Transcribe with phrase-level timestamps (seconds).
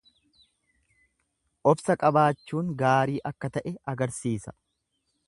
[1.73, 4.57] Obsa qabaachuun gaarii akka ta'e agarsiisa.